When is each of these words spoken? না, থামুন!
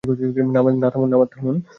না, 0.75 0.87
থামুন! 0.89 1.55